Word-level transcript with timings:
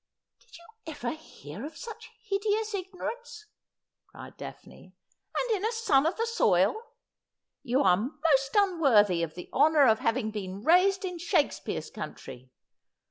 Did 0.39 0.57
you 0.57 0.63
ever 0.93 1.11
hear 1.11 1.63
of 1.63 1.77
such 1.77 2.09
hideous 2.27 2.73
ignorance?' 2.73 3.45
cried 4.07 4.35
Daphne,' 4.35 4.95
and 5.37 5.55
in 5.57 5.63
a 5.63 5.71
son 5.71 6.07
of 6.07 6.17
the 6.17 6.25
soil. 6.25 6.75
You 7.61 7.83
are 7.83 7.97
most 7.97 8.55
unworthy 8.55 9.21
of 9.21 9.35
the 9.35 9.47
honour 9.53 9.85
of 9.87 9.99
having 9.99 10.31
been 10.31 10.63
raised 10.63 11.05
in 11.05 11.19
Shakespeare's 11.19 11.91
country. 11.91 12.49